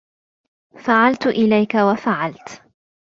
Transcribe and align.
فَعَلْتُ 0.85 1.27
إلَيْك 1.27 1.75
وَفَعَلْتُ 1.75 2.61